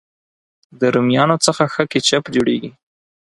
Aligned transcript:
د 0.79 0.81
رومیانو 0.95 1.35
څخه 1.45 1.63
ښه 1.73 1.83
کېچپ 1.91 2.23
جوړېږي. 2.35 2.71